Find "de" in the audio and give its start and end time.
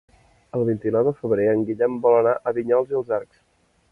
1.07-1.13